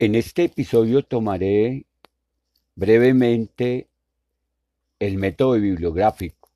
[0.00, 1.84] En este episodio tomaré
[2.76, 3.88] brevemente
[5.00, 6.50] el método bibliográfico.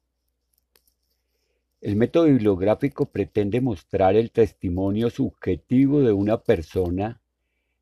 [1.81, 7.21] El método bibliográfico pretende mostrar el testimonio subjetivo de una persona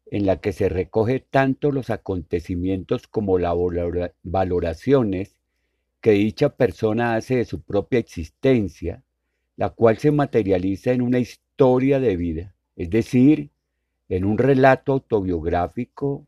[0.06, 3.54] en la que se recoge tanto los acontecimientos como las
[4.22, 5.34] valoraciones
[6.00, 9.04] que dicha persona hace de su propia existencia,
[9.56, 13.50] la cual se materializa en una historia de vida, es decir,
[14.10, 16.26] en un relato autobiográfico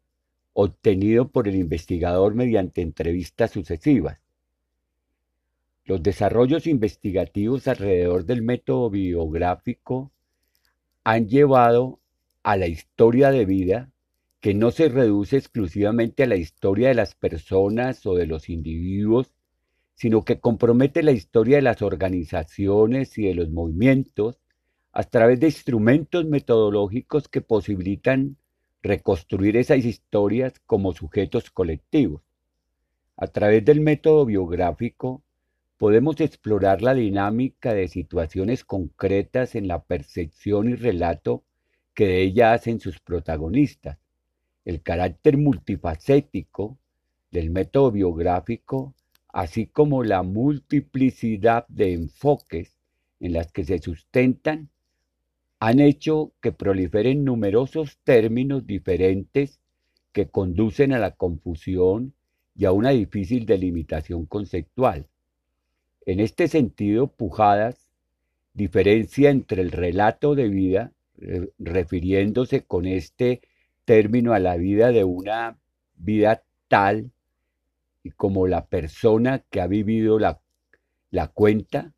[0.54, 4.18] obtenido por el investigador mediante entrevistas sucesivas.
[5.84, 10.12] Los desarrollos investigativos alrededor del método biográfico
[11.02, 11.98] han llevado
[12.44, 13.90] a la historia de vida
[14.40, 19.34] que no se reduce exclusivamente a la historia de las personas o de los individuos,
[19.94, 24.41] sino que compromete la historia de las organizaciones y de los movimientos,
[24.92, 28.36] a través de instrumentos metodológicos que posibilitan
[28.82, 32.22] reconstruir esas historias como sujetos colectivos.
[33.16, 35.22] A través del método biográfico
[35.78, 41.42] podemos explorar la dinámica de situaciones concretas en la percepción y relato
[41.94, 43.98] que de ella hacen sus protagonistas.
[44.64, 46.78] El carácter multifacético
[47.30, 48.94] del método biográfico,
[49.28, 52.76] así como la multiplicidad de enfoques
[53.20, 54.68] en las que se sustentan
[55.64, 59.60] han hecho que proliferen numerosos términos diferentes
[60.10, 62.14] que conducen a la confusión
[62.56, 65.06] y a una difícil delimitación conceptual.
[66.04, 67.86] En este sentido, Pujadas
[68.54, 70.90] diferencia entre el relato de vida,
[71.60, 73.40] refiriéndose con este
[73.84, 75.60] término a la vida de una
[75.94, 77.12] vida tal
[78.02, 80.40] y como la persona que ha vivido la,
[81.12, 81.92] la cuenta,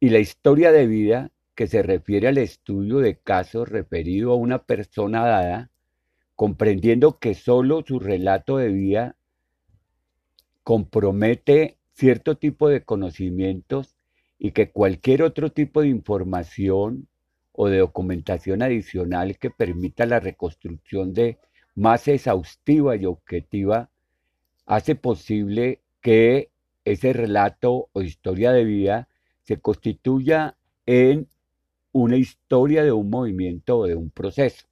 [0.00, 4.64] y la historia de vida que se refiere al estudio de casos referido a una
[4.64, 5.70] persona dada,
[6.34, 9.16] comprendiendo que sólo su relato de vida
[10.64, 13.96] compromete cierto tipo de conocimientos
[14.38, 17.06] y que cualquier otro tipo de información
[17.52, 21.38] o de documentación adicional que permita la reconstrucción de
[21.76, 23.90] más exhaustiva y objetiva
[24.66, 26.50] hace posible que
[26.84, 29.08] ese relato o historia de vida
[29.42, 30.56] se constituya
[30.86, 31.28] en
[31.94, 34.66] una historia de un movimiento o de un proceso.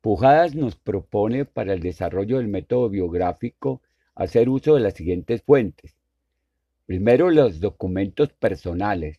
[0.00, 3.82] Pujadas nos propone para el desarrollo del método biográfico
[4.14, 5.96] hacer uso de las siguientes fuentes.
[6.86, 9.18] Primero, los documentos personales.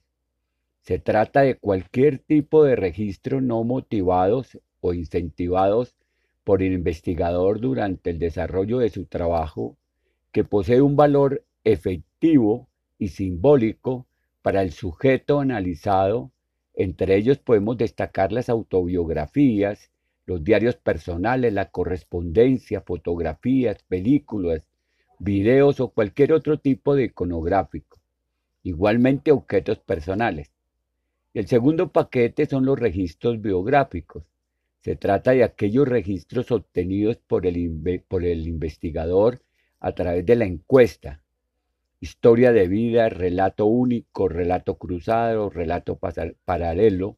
[0.84, 5.96] Se trata de cualquier tipo de registro no motivados o incentivados
[6.46, 9.76] por el investigador durante el desarrollo de su trabajo
[10.32, 14.08] que posee un valor efectivo y simbólico
[14.42, 16.32] para el sujeto analizado
[16.76, 19.92] entre ellos podemos destacar las autobiografías,
[20.26, 24.68] los diarios personales, la correspondencia, fotografías, películas,
[25.20, 28.00] videos o cualquier otro tipo de iconográfico.
[28.64, 30.52] Igualmente objetos personales.
[31.34, 34.24] El segundo paquete son los registros biográficos.
[34.82, 39.42] Se trata de aquellos registros obtenidos por el, por el investigador
[39.80, 41.22] a través de la encuesta,
[42.06, 46.00] historia de vida, relato único, relato cruzado, relato
[46.46, 47.18] paralelo,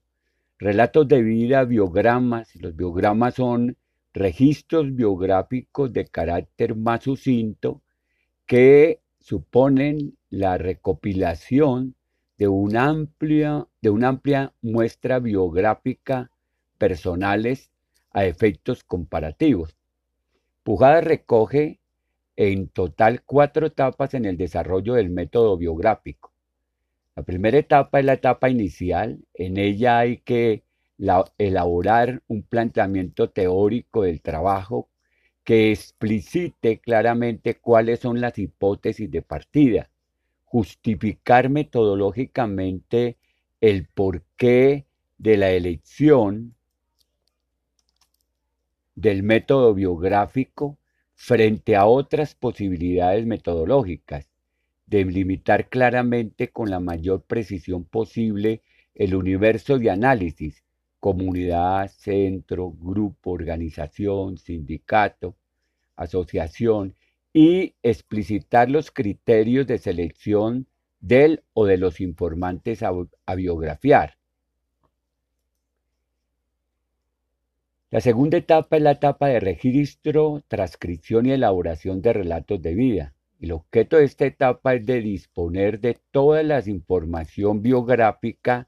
[0.58, 2.56] relatos de vida, biogramas.
[2.56, 3.78] Los biogramas son
[4.14, 7.82] registros biográficos de carácter más sucinto
[8.46, 11.96] que suponen la recopilación
[12.38, 16.32] de una amplia, de una amplia muestra biográfica
[16.78, 17.72] personales
[18.12, 19.76] a efectos comparativos.
[20.64, 21.82] Pujada recoge
[22.38, 26.32] en total cuatro etapas en el desarrollo del método biográfico.
[27.16, 29.20] La primera etapa es la etapa inicial.
[29.34, 30.64] En ella hay que
[31.40, 34.88] elaborar un planteamiento teórico del trabajo
[35.44, 39.90] que explicite claramente cuáles son las hipótesis de partida,
[40.46, 43.18] justificar metodológicamente
[43.62, 44.86] el porqué
[45.18, 46.54] de la elección
[48.94, 50.78] del método biográfico
[51.18, 54.30] frente a otras posibilidades metodológicas,
[54.86, 58.62] delimitar claramente con la mayor precisión posible
[58.94, 60.64] el universo de análisis,
[61.00, 65.36] comunidad, centro, grupo, organización, sindicato,
[65.96, 66.96] asociación,
[67.34, 70.68] y explicitar los criterios de selección
[71.00, 72.92] del o de los informantes a,
[73.26, 74.17] a biografiar,
[77.90, 83.14] La segunda etapa es la etapa de registro, transcripción y elaboración de relatos de vida.
[83.40, 88.68] El objeto de esta etapa es de disponer de toda la información biográfica,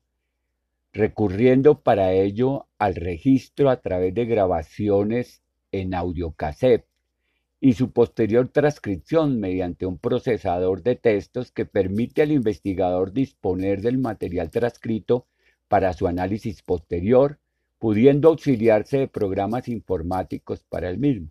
[0.94, 5.44] recurriendo para ello al registro a través de grabaciones
[5.74, 6.86] en audiocassette
[7.60, 13.98] y su posterior transcripción mediante un procesador de textos que permite al investigador disponer del
[13.98, 15.27] material transcrito
[15.68, 17.38] para su análisis posterior,
[17.79, 21.29] pudiendo auxiliarse de programas informáticos para el mismo.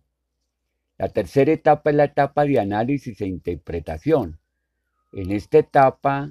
[0.96, 4.38] La tercera etapa es la etapa de análisis e interpretación.
[5.12, 6.30] En esta etapa,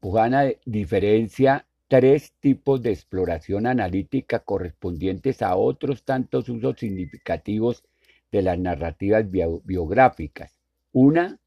[0.00, 7.84] Pujana diferencia tres tipos de exploración analítica correspondientes a otros tantos usos significativos
[8.32, 10.56] de las narrativas biográficas.
[10.92, 11.38] Una,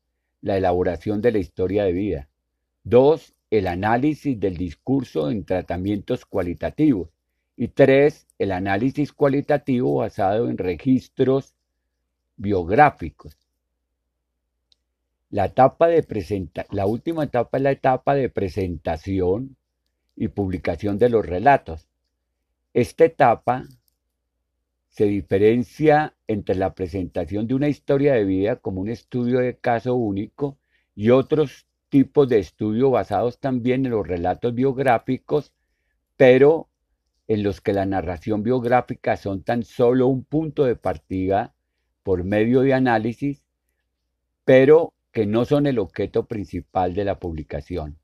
[0.41, 2.29] la elaboración de la historia de vida.
[2.83, 7.09] Dos, el análisis del discurso en tratamientos cualitativos.
[7.55, 11.53] Y tres, el análisis cualitativo basado en registros
[12.35, 13.37] biográficos.
[15.29, 16.03] La, etapa de
[16.71, 19.55] la última etapa es la etapa de presentación
[20.15, 21.87] y publicación de los relatos.
[22.73, 23.67] Esta etapa
[24.89, 29.93] se diferencia entre la presentación de una historia de vida como un estudio de caso
[29.93, 30.57] único
[30.95, 35.53] y otros tipos de estudio basados también en los relatos biográficos,
[36.17, 36.67] pero
[37.27, 41.53] en los que la narración biográfica son tan solo un punto de partida
[42.01, 43.45] por medio de análisis,
[44.43, 47.99] pero que no son el objeto principal de la publicación.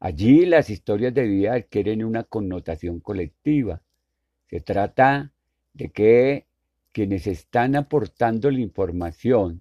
[0.00, 3.82] Allí las historias de vida adquieren una connotación colectiva.
[4.48, 5.30] Se trata
[5.74, 6.46] de que
[6.92, 9.60] quienes están aportando la información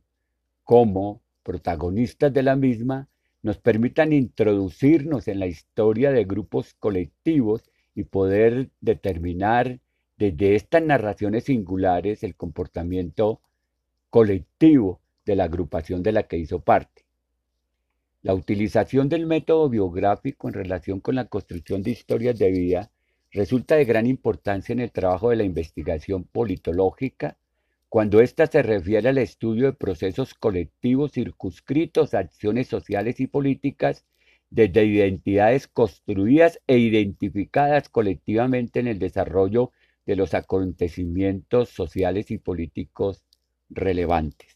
[0.64, 3.10] como protagonistas de la misma
[3.44, 9.80] nos permitan introducirnos en la historia de grupos colectivos y poder determinar
[10.18, 13.42] desde estas narraciones singulares el comportamiento
[14.10, 17.04] colectivo de la agrupación de la que hizo parte.
[18.22, 22.92] La utilización del método biográfico en relación con la construcción de historias de vida
[23.32, 27.38] resulta de gran importancia en el trabajo de la investigación politológica
[27.94, 34.04] cuando ésta se refiere al estudio de procesos colectivos circunscritos a acciones sociales y políticas
[34.50, 39.74] desde identidades construidas e identificadas colectivamente en el desarrollo
[40.08, 43.24] de los acontecimientos sociales y políticos
[43.70, 44.53] relevantes.